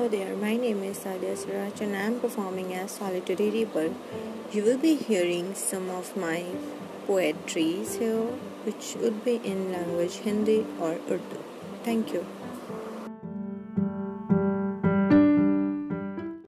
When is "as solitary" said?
2.72-3.50